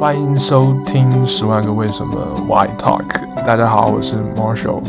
[0.00, 2.14] 欢迎收听《十万个为什么
[2.48, 3.06] Why Talk》。
[3.44, 4.82] 大家好，我是 Marshall。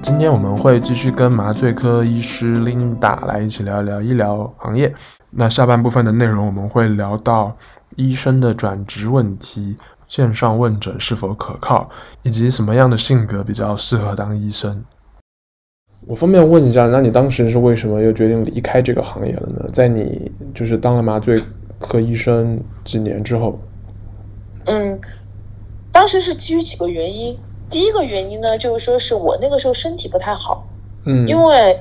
[0.00, 4.94] 今天我们会继续跟麻醉科医师 Linda 来一起聊一聊医疗行业。
[5.30, 7.56] 那下半部分的内容我们会聊到
[7.96, 9.76] 医生的转职问题、
[10.06, 11.90] 线上问诊是否可靠，
[12.22, 14.84] 以及什么样的性格比较适合当医生。
[16.06, 19.68] 我方便问一下，那你当时是为什么又决定离开这个行业了呢？
[19.72, 21.36] 在你就是当了麻醉
[21.80, 23.58] 科医生几年之后，
[24.66, 25.00] 嗯，
[25.90, 27.36] 当时是基于几个原因。
[27.68, 30.66] 第一个原因呢，就是说是我那个时候身体不太好，
[31.06, 31.80] 嗯，因为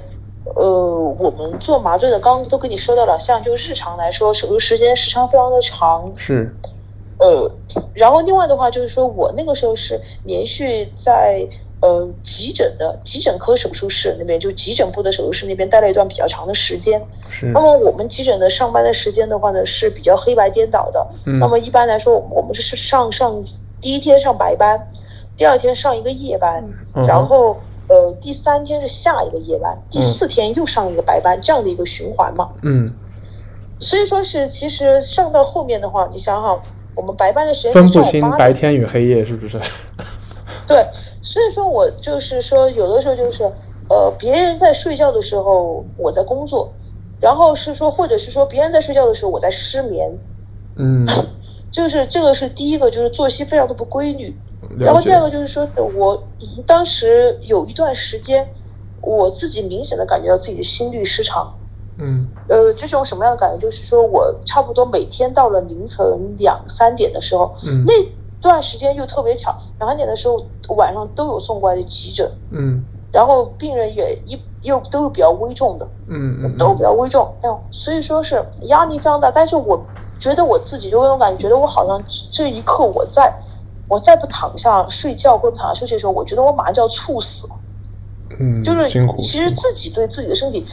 [0.55, 6.55] 呃，我们做麻醉的，刚刚都跟你说到了，像就日常来说，手术时间时长非常的长，是，
[7.19, 7.51] 呃，
[7.93, 11.47] 然后另外的话就是说我那个时候是连续在。
[11.81, 17.01] 呃，急诊的急诊科手术室那边，就急诊部的手术室那边待了一段比较长的时间。
[17.29, 17.45] 是。
[17.53, 21.07] 那么我们急诊的上班的时间的话呢，是比较黑白颠倒的。
[21.25, 21.39] 嗯。
[21.39, 23.41] 那么一般来说，我们是上上
[23.79, 24.87] 第一天上白班，
[25.37, 32.49] 第二天上一个夜班，嗯、然后呃第三天是下一个夜班，第四天又上一个白班，嗯、这样的一个循环嘛。
[32.61, 32.93] 嗯。
[33.79, 36.61] 所以说是，其实上到后面的话，你想想，
[36.93, 39.57] 我们白班的时间分不清白天与黑夜，是不是？
[40.67, 40.85] 对。
[41.31, 43.43] 所以说，我就是说，有的时候就是，
[43.87, 46.73] 呃，别人在睡觉的时候，我在工作，
[47.19, 50.19] 然后是说，或者是说，别人在睡觉的时候，我在失眠，
[50.75, 51.05] 嗯，
[51.69, 54.41] 就是这个是第一个，就是作息非常的不规律。
[54.79, 56.29] 然后第二个就是说，我
[56.65, 58.49] 当时有一段时间，
[58.99, 61.59] 我自己明显的感觉到自己的心律失常，
[62.01, 63.59] 嗯，呃，这种什么样的感觉？
[63.59, 67.93] 就是说我差不多每天到了凌晨两三点的时候，嗯，那。
[68.41, 70.45] 段时间又特别巧，两三点的时候
[70.75, 79.29] 晚上都有送过来的急诊，嗯，然后病人也一又都是比较危重的，嗯嗯，都比较危重，哎呦，所以说是压力非常大。
[79.29, 79.81] 但是我
[80.19, 83.33] 觉得我自己就有种感觉，觉得我好像这一刻我在，
[83.87, 87.53] 我再不躺下睡觉或者躺下休息的时候，我觉得我马上就要猝死了，
[88.39, 90.65] 嗯，就是其实自己对自己的身体，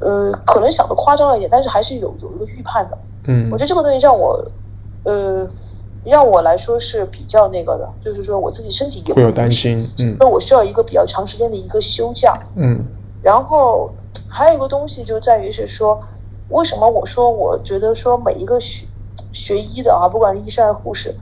[0.00, 4.42] 呃，可能想的夸张了一点，但是还是有有一个预判的，嗯，我觉得这个东西让我，
[5.04, 5.46] 呃。
[6.04, 12.82] 让我来说是比较那个的，就是说我自己身体有会有担心，嗯，那我需要一个比较长时间的一个休假，嗯，
[13.22, 13.90] 然后
[14.28, 16.00] 还有一个东西就在于是说，
[16.48, 18.86] 为什么我说我觉得说每一个学
[19.32, 21.14] 学医的啊，不管是医生还是护士，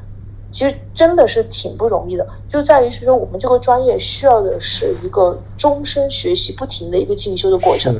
[0.53, 7.94] 其实真的是挺不容易的，就在于是说我们这个专业需要的是一个终身学习、不停的一个进修的过程，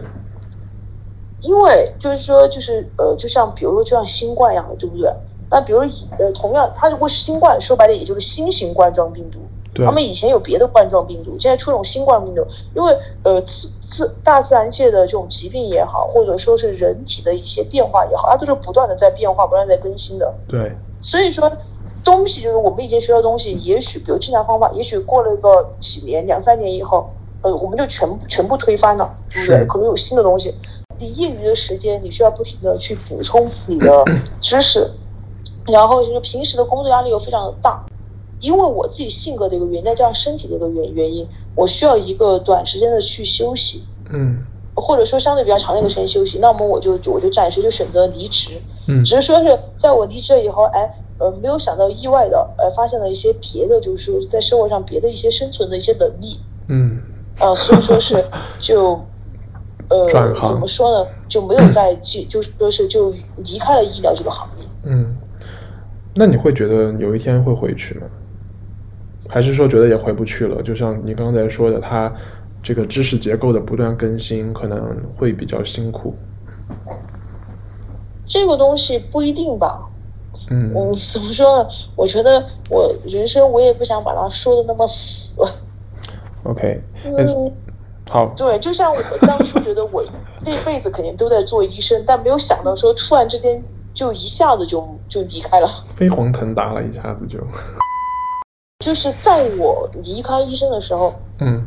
[1.41, 5.12] 因为就是说就是呃，就像比如说就像新冠一样的，对不对？
[5.51, 5.81] 那比如
[6.19, 9.39] 呃，同样，它如果是新冠，说白了也就是新型冠状病毒。
[9.73, 9.85] 对。
[9.85, 20.35] 他们以前有别的冠状病毒，现在出这种新冠病毒，因为呃，自自大自然界的这种疾病也好，或者说是人体的一些变化也好，它都是不断的在变化，不断在更新的。
[20.47, 20.73] 对。
[21.01, 21.51] 所以说，
[22.05, 27.09] 东西就是我们以前学的东西，也许比如治疗方法，也许过了个几年、两三年以后，
[27.43, 29.65] 呃，我们就全部全部推翻了，对不对？
[29.67, 30.55] 可能有新的东西。
[30.99, 34.05] 你业余的时间，你需要不停的去补充你的
[34.41, 34.91] 知识。
[35.71, 37.84] 然后就是平时的工作压力又非常的大，
[38.41, 48.53] 因为我自己性格的一个原因，再加上身体的一个原原因，我需要一个短时间的去休息，嗯，或者说相对比较长的一个时间休息，那么我就我就暂时就选择离职，
[48.87, 57.00] 嗯，只是说是在我离职了以后，哎，呃，没有想到意外的，呃，发现了一些别的，就是在生活上别的一些生存的一些能力，嗯，
[57.41, 58.25] 呃，所以说是
[58.61, 59.00] 就，
[59.89, 65.15] 呃，怎么说呢，就没有再继，就说是就离开了医疗这个行业，嗯。
[66.15, 68.07] 那你会觉得有一天会回去吗？
[69.31, 70.63] 还是说觉得也回不去了？
[70.63, 72.11] 就像你刚才说的，它
[72.63, 76.15] 这个知识结构的不断更新，可能会比较辛苦。
[78.27, 79.87] 这个东西不一定吧。
[80.51, 80.73] 嗯。
[80.75, 81.69] 我， 怎么说呢？
[81.95, 85.35] 我觉得我人生我也不想把它说的那么死。
[86.45, 86.81] OK。
[87.05, 87.53] 嗯。
[88.09, 88.33] 好。
[88.35, 90.03] 对，就像我当初觉得我
[90.43, 93.62] 这辈子肯定都在做医生，但没有想到说突然之间。
[93.99, 97.37] 就一下子就就离开了，飞黄腾达了，一下子就。
[98.79, 101.67] 就是在我离开医生的时候，嗯，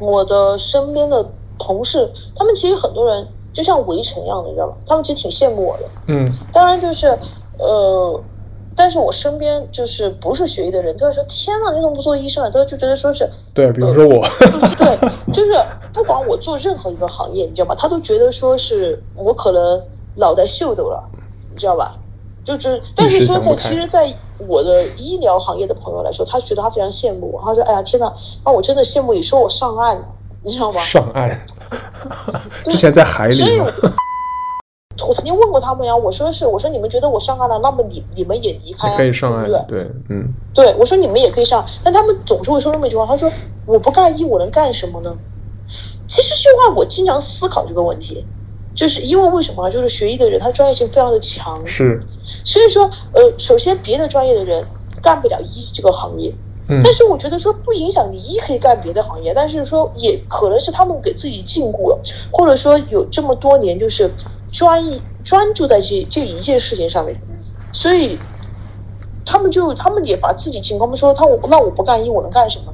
[0.00, 1.22] 我的身边的
[1.58, 4.72] 同事，他们其实很多人就像围城一样的，你知道吗？
[4.86, 6.26] 他们其实挺羡慕我的，嗯。
[6.50, 7.08] 当然就是，
[7.58, 8.18] 呃，
[8.74, 15.52] 但是我身边就是不是学医的人，都会说：“天呐，你怎么不做医生啊？”都就觉得说是，对，比如说我，呃、 对，就是
[15.92, 17.74] 不管我做任何一个行业，你知道吗？
[17.78, 19.82] 他都觉得说是我可能
[20.16, 21.04] 脑袋秀逗了。
[21.58, 21.96] 知道吧？
[22.44, 27.42] 就就是，但是说在其实，在我的医疗行业的朋友来说，他觉得他非常羡慕我。
[27.44, 28.06] 他说：“哎呀，天哪！
[28.42, 30.04] 啊，我真的羡慕你，说我上岸了，
[30.42, 31.28] 你知道吗？”上岸，
[32.64, 33.34] 之前在海里。
[33.34, 33.58] 所以，
[34.96, 43.30] 突我曾经问过他们呀，我说是，我说你们觉得我上岸了，那么你你们也离开，可以上岸，对对，嗯，对，我说你们也可以上，但他们总是会说那么一句话，他说
[43.66, 45.14] 我不干医，我能干什么呢？
[46.06, 48.24] 其实这句话我经常思考这个问题，
[48.78, 49.68] 就是因为为什么？
[49.68, 52.00] 就是学医的人他专业性非常的强，是，
[52.44, 54.64] 所以说呃，首先别的专业的人
[55.02, 56.32] 干不了医这个行业。
[56.68, 64.08] 嗯、但是我觉得说不影响你医可以干别的行业，但是说也可能是他们给自己禁锢了，或者说有这么多年就是
[64.52, 67.20] 专一专注在这这一件事情上面，
[67.72, 68.16] 所以
[69.24, 70.80] 他们就他们也把自己禁锢。
[70.82, 72.72] 他们说他我那我不干医我能干什么？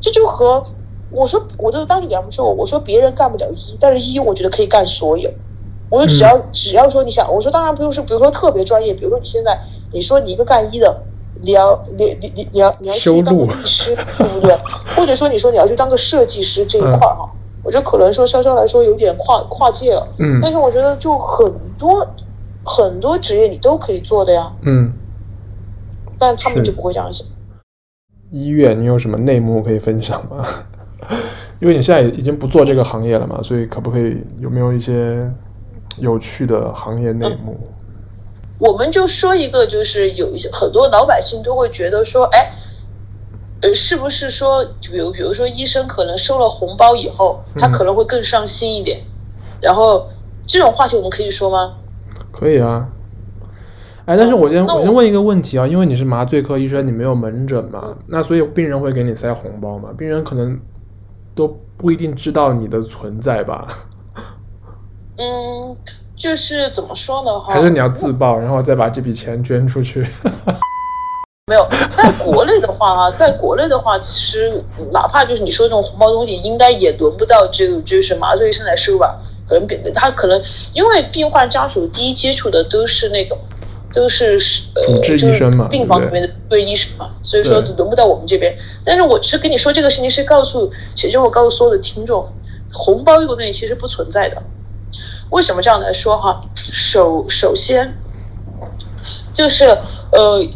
[0.00, 0.64] 这就和
[1.12, 5.30] 我说我都当时给他们说我说别人干不了一，但是一我觉得可以干所有。
[5.90, 9.58] 我说只要、嗯、只要说你想，我说当然不用是比如说特别专业，比如说你现在
[9.92, 11.02] 你说你一个干一的。
[11.44, 14.56] 你要你你你你要你要去当个律师，对不对？
[14.94, 20.06] 或者说你说你要去当个设计师这一块哈，嗯、我觉得可能说稍稍来说有点跨跨界了。
[20.20, 20.38] 嗯。
[20.40, 22.06] 但是我觉得就很多
[22.62, 24.52] 很多职业你都可以做的呀。
[24.60, 24.92] 嗯。
[26.16, 27.26] 但他们就不会这样想。
[28.30, 30.46] 医院，你有什么内幕可以分享吗？
[31.62, 35.30] 因为你现在已经不做这个行业了嘛，所以可不可以有没有一些
[35.98, 37.52] 有趣的行业内幕？
[37.52, 37.68] 嗯
[38.58, 42.52] 我们就说一个，就是有一些很多老百姓都会觉得说，哎，
[43.60, 50.08] 呃，是不是说，比如比如说医生可能收了红包以后，他可能会更上心一点，嗯、然后
[50.46, 51.74] 这种话题我们可以说吗？
[52.30, 52.88] 可以啊。
[54.04, 59.88] 哎，但是我先我，我先问一个问题啊，因为你是麻醉科医生，你没有门诊嘛，那所以病人会给你塞红包嘛？
[59.98, 60.56] 病人可能
[61.34, 63.68] 都不一定知道你的存在吧？
[65.18, 65.76] 嗯。
[66.14, 67.40] 就是怎么说呢？
[67.40, 70.06] 哈，还是你要自报，然后再把这笔钱捐出去。
[71.50, 74.62] 没有，在国内的话啊， 在国内的话，其实
[74.92, 79.18] 哪怕就是你说这种红包东西，应该也轮不到这个就是麻醉医生来收吧？
[79.48, 80.40] 可能别他可能
[80.74, 83.36] 因为病患家属第一接触的都是那个，
[83.92, 84.38] 都是
[84.74, 88.56] 呃，主治医生嘛，病房里面的对医生嘛，所以说轮不到我们这边。
[88.84, 92.26] 但是我是跟你说这个事情，是告诉，其实我告诉所有的听众，
[92.72, 94.42] 红包这个东西其实不存在的。
[95.30, 96.42] 为什么这样来说哈？
[96.56, 97.94] 首首先，
[99.34, 99.64] 就是
[100.12, 100.46] 呃，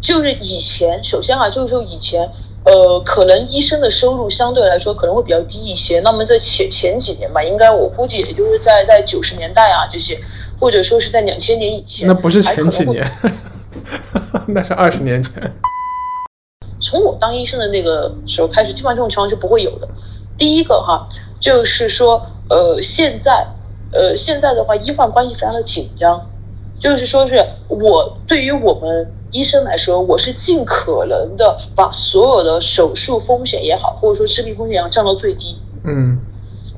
[0.00, 2.28] 就是以前，首先啊，就是说以前，
[2.64, 6.00] 呃，可能医生的收入相对来说可能会比较低一些。
[6.00, 10.18] 那么在前前几年吧，应该我估计也就是在在九十年代啊这些，
[10.58, 12.06] 或者说是在两千年以前。
[12.06, 13.06] 那不是前几年，
[14.48, 15.32] 那是二十年前。
[16.80, 19.88] 从我当医生的那个时候开始，基本上这种情况是不会有的。
[20.36, 21.06] 第一个哈，
[21.40, 23.46] 就是说呃，现在。
[23.90, 26.20] 呃，现在的话，医患关系非常的紧张，
[26.78, 35.56] 就是说是我对于我们医生来说，我是尽可能的把所有的手术风险也好，或者说治病风险也好降到最低。
[35.84, 36.20] 嗯，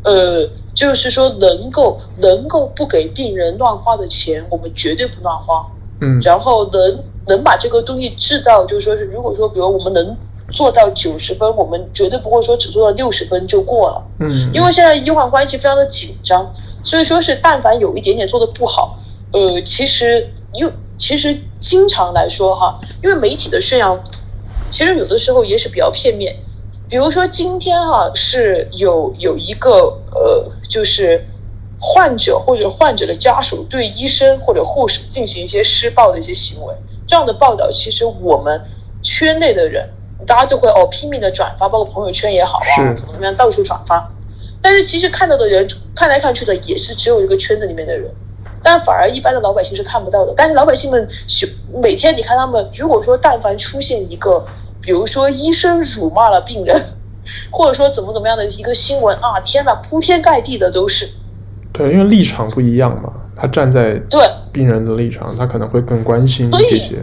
[0.05, 5.67] 呃，就是说能够能够不给病人乱花的钱，我们绝对不乱花。
[6.01, 10.17] 嗯，然后能能把这个东西治到，就是说是如果说，比如我们能
[10.51, 14.03] 做到九十分，我们绝对不会说只做到六十分就过了。
[14.21, 16.51] 嗯，因为现在医患关系非常的紧张。
[16.83, 18.99] 所以说是，但凡有一点点做的不好，
[19.33, 24.03] 呃，其实又其实经常来说哈，因为媒体的宣扬，
[24.71, 26.35] 其实有的时候也是比较片面。
[26.89, 31.27] 比如说今天哈是有有一个呃，就是
[31.79, 36.75] 患者或者患者的家属对医生或者护士进行一些施暴的一些行为，
[37.07, 38.63] 这样的报道，其实我们
[39.03, 39.91] 圈内的人
[40.27, 44.11] 大家都会哦拼命的转发，包括朋友圈也好啊，怎么怎么样到处转发。
[44.63, 48.11] 但是其实看到的人看来看去的也是只有一个圈子里面的人，
[48.63, 50.35] 但反而一般的老百姓是看不到的。
[50.37, 51.09] 但是老百姓们
[51.83, 54.47] 每天你看他们，如果说但凡出现一个，
[54.83, 56.85] 比如说医生辱骂了病人，
[57.51, 61.09] 或者说怎么怎么样的一个新闻啊，天哪，铺天盖地的都是。
[61.73, 64.21] 对，因为立场不一样嘛，他站在对
[64.53, 66.97] 病人的立场，他可能会更关心这些。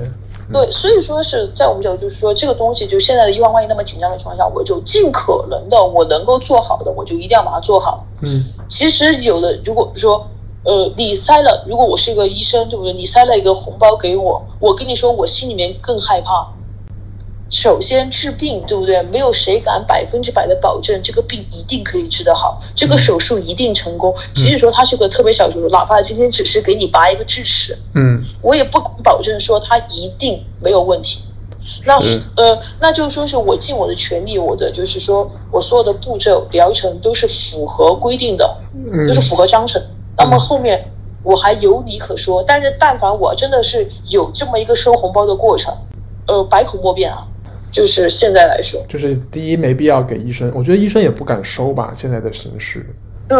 [0.52, 8.06] 对，所以说是在我们讲，就是说这个东西，就现在的医患关系那么紧张的情况下，我就尽可能的，我能够做好的，我就一定要把它做好。
[8.22, 10.26] 嗯，其实有的，如果说，
[10.64, 12.94] 呃，你塞了，如果我是一个医生，对不对？
[12.94, 16.48] 你塞了一个红包给我，我跟你说，我心里面更害怕。
[17.50, 19.02] 首先治病，对不对？
[19.04, 24.14] 没有谁敢百分之百的保证这个病一定可以治得好，这个手术一定成功。
[24.34, 31.22] 即使说它是个特别小手术，哪怕今天只是给你拔一个智齿，嗯，我也不保证说它一定没有问题。
[31.86, 31.98] 那
[32.36, 38.58] 呃，那就是说是我尽我的全力，我的就是说我所有的步骤疗程都是符合规定的，
[39.06, 39.82] 就是符合章程。
[40.18, 40.92] 那么后面
[41.24, 42.44] 我还有理可说。
[42.44, 45.74] 但是但凡我真的是有这么一个收红包的过程，
[46.28, 47.26] 呃，百口莫辩啊。
[47.78, 51.92] 就是现在来说，就是第一没必要给医生，我觉得医生也不敢收吧。
[51.94, 52.84] 现在的形势，
[53.28, 53.38] 对，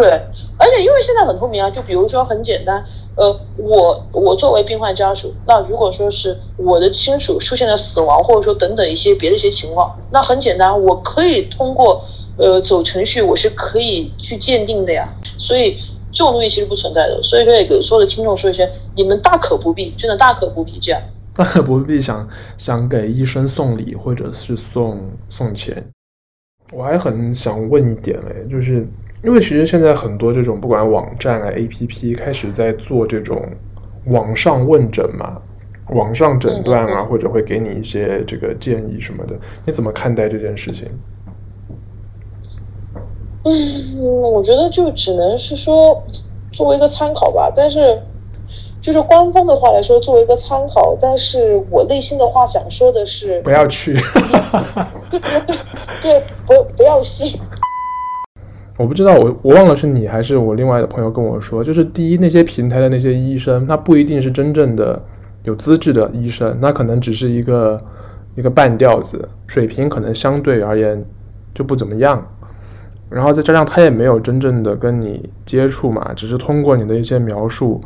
[0.56, 2.84] 而且因为现在很透明啊，就比如说很简单，
[3.16, 12.04] 呃，我我作为病患家属，那如果说是我的亲属出现了死亡，或者说等等一些别的一些情况，那很简单，我可以通过
[12.36, 15.12] 呃走程序，我是可以去鉴定的呀。
[15.36, 15.76] 所以
[16.12, 17.20] 这种东西其实不存在的。
[17.20, 21.02] 所以说也给所有的听众说一声，你们大可不必，真的大可不必这样，
[21.38, 25.82] 大 可不必想想给医生送礼或者是送送钱。
[26.72, 28.84] 我还很想问一点哎，就是。
[29.20, 33.42] 因为其实现在很多这种不管网站啊、APP 开始在做这种
[34.06, 35.42] 网上问诊嘛，
[35.88, 40.86] 网上诊断啊，或者会给你一些这个建议什么的，你怎么看待这件事情？
[43.42, 46.00] 嗯，我觉得就只能是说
[46.52, 48.00] 作为一个参考吧，但是
[48.88, 53.92] 就是官方的话来说作为一个参考，但是我内心的话想说的是不要去，
[56.02, 57.38] 对，不不要信。
[58.78, 64.98] 我不知道，我我忘了是你还是我另外的朋友跟我说，就是第一，那些平台的那些医生，他不一定是真正的
[65.42, 67.78] 有资质的医生，那可能只是一个
[68.36, 71.04] 一个半吊子，水平可能相对而言
[71.52, 72.26] 就不怎么样。
[73.10, 77.78] 然后再加上他也没有真正的跟你接触嘛，只是通过你的一些描述，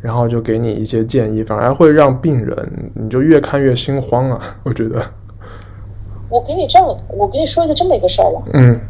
[0.00, 4.40] 然后就给你一些建议，反而会让病人你就越看越心慌啊。
[4.64, 5.00] 我觉得，
[6.28, 8.42] 我给你这样，我给你说一个这么一个事儿吧。
[8.54, 8.80] 嗯。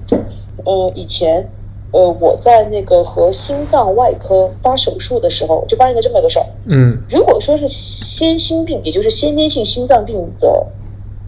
[0.65, 1.49] 呃，以前，
[1.91, 6.47] 呃，我在那个和心脏外科搭手术的时候，就办一个这么一个事儿。
[6.67, 10.67] 嗯，如果说是先心病，也就是先天性心脏病的，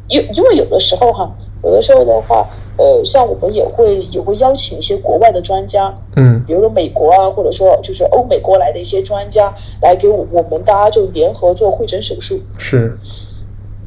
[0.09, 1.35] 因因为有的时候哈，
[1.65, 2.47] 有的时候的话，
[2.79, 12.41] 呃，像我们也会也会邀请一些国外的专家，嗯，比如说美国啊，或者说就是欧美过来的一些专家来给我我们大家就联合做会诊手术。
[12.59, 12.99] 是。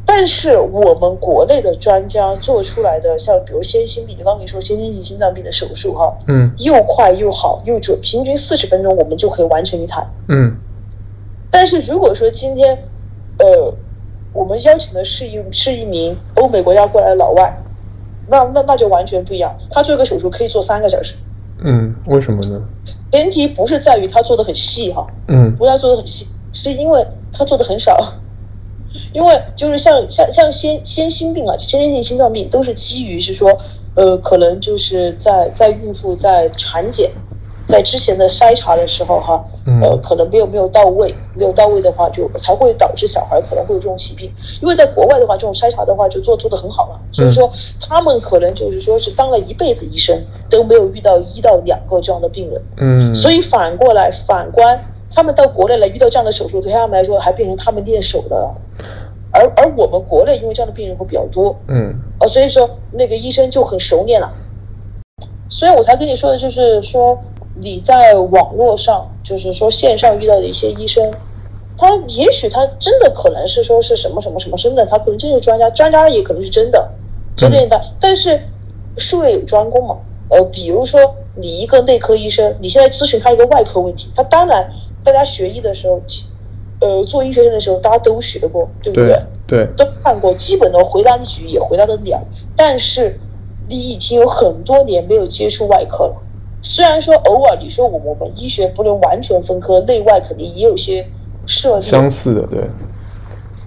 [0.07, 10.55] 但是我们国内的专家做出来的，像比如先心病，就刚刚你说先天性心脏病的手术，哈，嗯，又快又好又准，平均四十分钟我们就可以完成一台，嗯。
[11.49, 12.77] 但是如果说今天，
[13.39, 13.73] 呃，
[14.31, 17.57] 我们邀请的是一是一名欧美国家过来的老外，
[18.27, 21.15] 那那那就完全不一样，他做一个手术可以做三个小时，
[21.63, 22.61] 嗯，为什么呢？
[23.11, 28.13] 前提不是在于他做的很细哈，嗯，不要做的很细，是因为他做的很少。
[29.11, 33.49] 因为就是像像像先先心病啊，先天性心脏病都是基于是说，
[33.93, 37.11] 呃，可能就是在在孕妇在产检，
[37.67, 39.43] 在之前的筛查的时候哈，
[39.81, 44.31] 呃，可能没有没有到位，没有到位的话，就才会导致小孩可能会有这种疾病。
[44.61, 54.79] 因为在国外的话，这种筛查的话就做做的很好了，所以说他们可能就是说是当了一辈子医生都没有遇到一到两个这样的病人，嗯，所以反过来反观。
[55.13, 58.53] 他们到国内来遇到这样的手术，对他们来说还变成他们练手的了。
[59.31, 64.29] 而而我们国内因为这样的病人会比较多，嗯，呃，所以说那个医生就很熟练了。
[65.47, 67.17] 所以我才跟你说的就是说
[67.55, 71.11] 你在网络上，就是说线上遇到的一些医生，
[71.77, 76.91] 他也许他真的可能是说是什么什么什么真的，他可能真是专家，专家也可能是真的，
[77.35, 77.81] 真的，的。
[77.99, 78.41] 但是
[78.97, 79.97] 术业有专攻嘛，
[80.29, 80.99] 呃，比如说
[81.35, 84.71] 你一个内科医生，你现在咨询他一个外科问题，他当然。
[85.05, 86.01] 大家学医的时候，
[86.81, 89.21] 呃，做医学生的时候，大家都学过，对不对？
[89.45, 92.19] 对，对都看过，基本的回答几句也回答得了。
[92.55, 93.19] 但是
[93.69, 96.15] 你已经有很多年没有接触外科了。
[96.65, 101.07] 虽然说偶尔你说我们我们医学不能完全分科，内外肯定也有些
[101.45, 102.63] 涉猎相似的，对。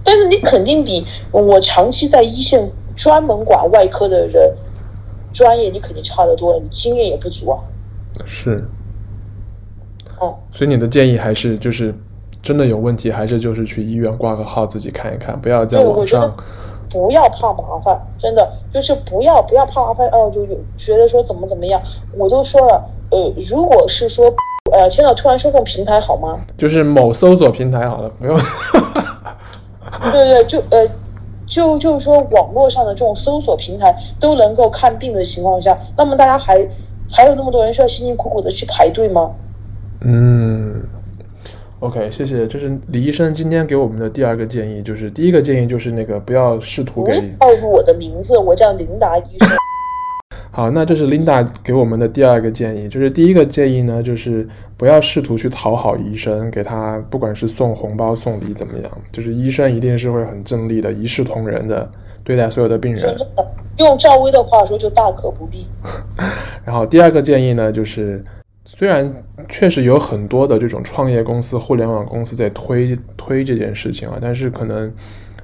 [0.03, 4.53] 但是你肯定比我长期在一线专门管外科的人
[5.31, 7.59] 专业，你肯定差得多了，你经验也不足啊。
[8.25, 8.67] 是。
[10.19, 11.95] 哦，所以你的建议还是就是
[12.41, 16.35] 真的有问题，还是就是去医院挂个号自己看一看，不要在网上。
[16.89, 21.81] 不要怕麻烦，真的就是不要不要怕麻烦哦，就有觉得说怎么怎么样，
[22.17, 24.25] 我都说了，呃，如果是说，
[24.71, 26.39] 呃，天呐，突然说这种平台好吗？
[26.57, 28.37] 就是某搜索平台好了，不用。
[30.11, 30.87] 对对，就呃，
[31.47, 36.65] 就就是说网络上的这种搜索平台都能够看病的情况下，那么大家还
[37.11, 39.31] 还有那么多人需要辛辛苦苦的去排队吗？
[40.01, 40.81] 嗯
[41.79, 42.47] ，OK，谢谢。
[42.47, 49.49] 这是李医生今天给我们的第二个建议，就是第一个建议就是那个不要试图给暴露我的名字，我叫琳达医生。
[50.51, 61.89] 好，那这是琳达给我们的第二个建议，就是第一个建议呢，就是不要试图去讨好医生，给他不管是送红包送礼怎么样，就是医生一定是会很正立的，一视同仁的
[62.23, 63.15] 对待所有的病人。
[63.77, 65.65] 用赵薇的话说，就大可不必。
[66.65, 68.21] 然后第二个建议呢，就是。
[68.71, 69.11] 虽然
[69.49, 74.93] 确实有很多的这种创业公司、互联网公司在推推这件事情啊，但是可能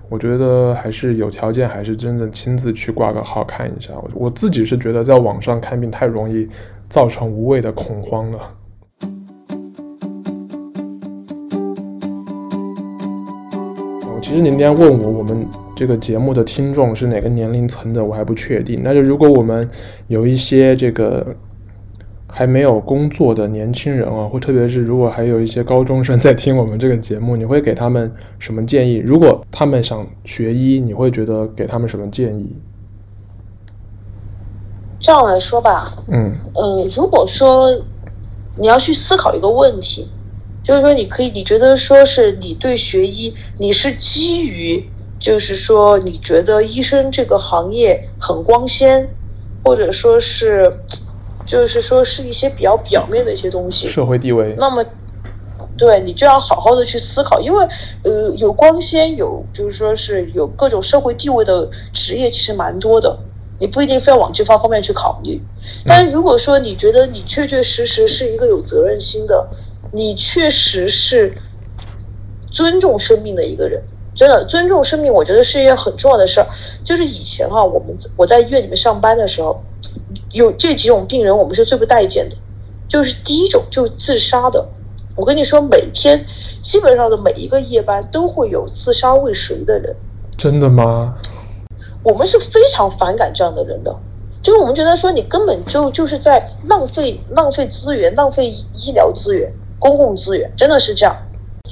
[0.10, 3.94] 我觉得还是有条件，还是真的亲自去挂个号看一下。
[3.96, 6.48] 我我自己是觉得在网上看病太容易
[6.88, 8.40] 造成无谓的恐慌了。
[14.22, 18.82] 其实您今天问我，我们这个节目的听众是哪个年龄层的，我还不确定。
[18.84, 19.68] 那就如果我们
[20.08, 21.36] 有一些这个
[22.38, 28.96] 还没有工作的年轻人啊，或特别是如果还有一些高中生在听我们这个节目，你会给他们什么建议？
[28.98, 32.54] 如果他们想学医，你会觉得给他们什么建议？
[35.00, 37.74] 这样来说吧，嗯嗯、呃，如果说
[38.58, 40.10] 你要去思考一个问题。
[40.68, 44.84] 就是说，你可以，你觉得说是你对学医，你是基于，
[45.20, 49.08] 就是说你觉得医生这个行业很光鲜，
[49.64, 50.80] 或者说是，
[51.46, 54.56] 就是说是一些比较表面的一些东西，社会地位。
[54.58, 54.84] 那么，
[55.78, 57.68] 对你就要好好的去思考，因为
[58.04, 63.18] 呃，有光鲜，有就是说是有各种社会地位的职业，其实蛮多的，
[63.60, 65.42] 你不一定非要往这方方面去考虑。
[65.86, 69.48] 但如果说你觉得你确确实实是一个有责任心的。
[69.92, 71.38] 你确实是
[72.52, 73.82] 尊重生命的一个人，
[74.14, 76.48] 真的尊重生命，我觉得是一件很重要的事儿。
[76.84, 79.64] 就是以前哈、啊，我们我在医院里面上班的时候，
[80.36, 82.36] 有这几种病人，我们是最不待见的。
[82.90, 84.68] 就是第一种，就是自杀的。
[85.16, 86.26] 我跟你说，每天
[86.62, 89.96] 基本上的每一个夜班都会有自杀未遂的人。
[90.38, 91.16] 真的吗？
[92.04, 93.96] 我们是非常反感这样的人的。
[94.44, 99.50] 就是我们觉得说，你根本就就是在浪费浪费资源，浪费医疗资源。
[99.80, 101.16] 公共资源真的是这样，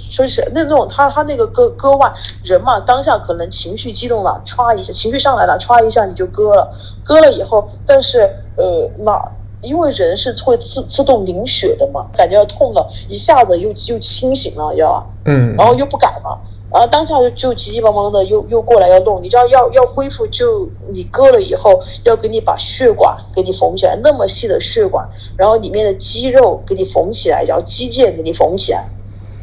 [0.10, 9.32] 说是那种他他那个割割腕人嘛，当下可能情绪激动了，歘一下情绪上来了，歘一下你就割了，割了以后，但是呃那
[9.62, 16.40] 因为人是会自自动凝血的嘛，感觉要痛了，一下子又又清醒了，要嗯，然后又不敢了。
[16.70, 25.08] 然后当下就就急急忙忙的又又过来要弄，你知道要要恢复就你割了以后要给你把血管给你缝起来，那么细的血管，
[25.38, 28.90] 然后里面的肌肉给你缝起来，然后肌腱给你缝起来，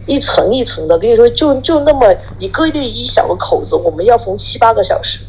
[0.07, 5.21] 一层一层的，跟你说就就那么你割一一小个口子，我们要缝七八个小时，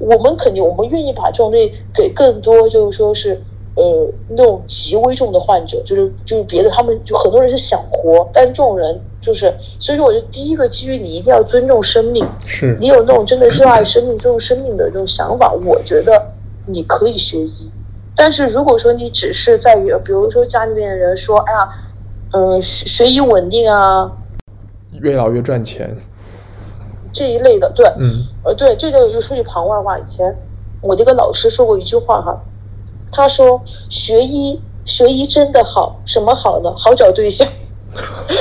[0.00, 3.40] 我们肯定我们愿意把这种东西给更多就是说是。
[3.76, 16.20] 呃，那种极危重的患者，就是就是别的，他们就很多人是想活，但这种人就是，所以说，我觉得第一个基于你一定要尊重生命，是你有那种真的热爱生命、尊重生命的这种想法，我觉得
[16.66, 17.70] 你可以学医。
[18.16, 21.68] 但是如果说你只是在于，比如说家里面的人说，哎呀，
[22.32, 24.10] 嗯、呃，学医稳定啊，
[25.00, 25.96] 越老越赚钱，
[27.12, 30.36] 这一类的，对，嗯，呃，对，这个就说句旁外话，以前
[30.80, 32.40] 我这个老师说过一句话哈。
[33.12, 36.72] 他说：“学医，学医真的好，什么好呢？
[36.76, 37.44] 好找对象。”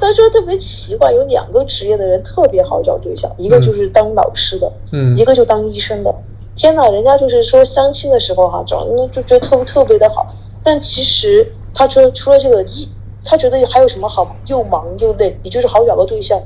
[0.00, 6.14] 他说特别奇怪，有两个职业的人特别好找对象，一个就是当老师的，嗯，一个就当医生的。
[6.54, 10.32] 天哪，人家就是说相亲的时候哈、啊，找那就觉得特特别的好。
[10.62, 12.88] 但其实他说除了这个医，
[13.24, 14.36] 他觉得还有什么好？
[14.46, 16.40] 又忙又累，也就是好找个对象。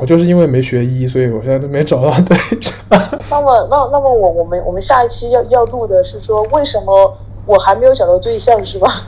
[0.00, 3.00] 我就是因为没学医， 所以我现在都没找到 对象。
[3.30, 9.02] 那么，那那么我我们我们下一期要要录的是说，为什么我还没有找到对象，是吧？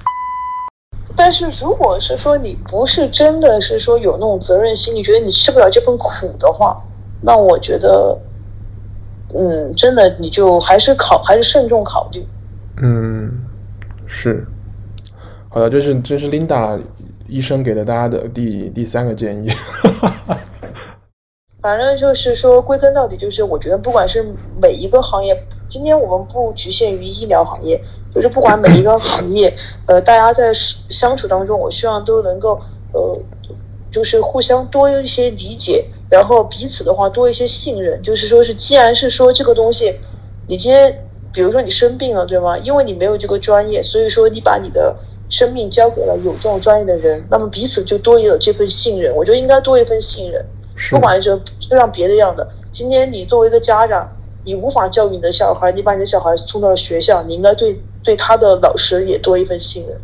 [1.16, 6.78] 但是如果是说你不是真的是说有那种责任心，你觉得你吃不了这份苦的话，
[7.22, 8.18] 那我觉得，
[9.34, 12.26] 嗯，真的你就还是考还是慎重考虑。
[12.82, 13.30] 嗯，
[14.06, 14.46] 是。
[15.48, 16.78] 好的，这是这是 Linda
[17.26, 19.50] 医生给的大家的第第三个建议。
[21.66, 24.24] 反正就是说，归根到底就是，我觉得不管是
[24.62, 25.36] 每一个行业，
[25.68, 27.82] 今天我们不局限于医疗行业，
[28.14, 29.52] 就是不管每一个行业，
[29.88, 32.56] 呃，大家在相处当中，我希望都能够，
[32.92, 33.18] 呃，
[33.90, 38.00] 就是互相多一些理解，然后彼此的话多一些信任。
[38.00, 39.92] 就是说是，既然是说这个东西，
[40.46, 42.56] 你今天比如说你生病了，对吗？
[42.58, 44.96] 因为你没有这个专业，所以说你把你的
[45.28, 49.12] 生命交给了有这种专业的人，那么彼此就多一了这份信任。
[49.16, 50.46] 我觉得应该多一份信任。
[50.90, 54.06] 不管是就像别的样的，今天你作为一个家长，
[54.44, 59.98] 你无法教育你的小孩，你把你的小孩送到了学校，你应该对对他的老师也多一份信任。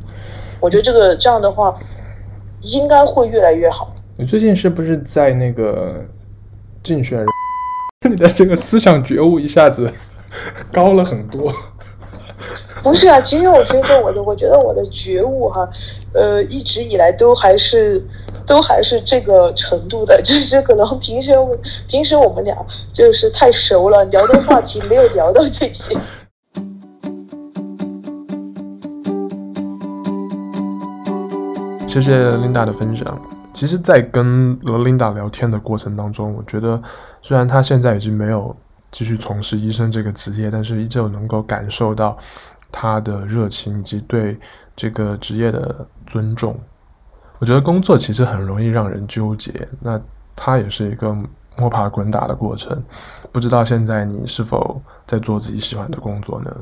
[0.59, 1.79] 我觉得这个这样的话，
[2.63, 3.93] 应该会越来越好。
[4.17, 6.05] 你最近是不是在那个
[6.83, 7.25] 竞选？
[8.09, 9.93] 你的这个思想觉悟一下子
[10.73, 11.53] 高了很多。
[12.83, 15.69] 不是啊，其实我觉得我的，我觉得我的觉悟哈，
[16.15, 18.03] 呃，一直以来都还是。
[18.53, 21.33] 都还是这个程度的， 就是可能平时
[21.89, 22.55] 平时我们俩
[22.93, 25.97] 就是太熟了，聊的话题没有聊到这些。
[31.89, 33.19] 谢谢 Linda 的分享。
[33.55, 36.79] 其实，在跟 Linda 聊天的过程当中，我觉得
[37.23, 38.55] 虽然她现在已经没有
[38.91, 42.19] 继续从事医生这个职业，但是依旧能够感受到
[42.71, 44.37] 她的热情以及对
[44.77, 46.55] 这个职业的尊重。
[47.43, 50.01] 我觉得工作其实很容易让人纠结，那
[50.37, 51.13] 它也是一个
[51.57, 52.81] 摸爬滚打的过程。
[53.33, 56.57] 不知道现在你是否在做自己喜欢的工作呢？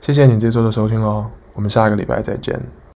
[0.00, 2.58] 谢谢你这周的收听哦，我们下个礼拜再见。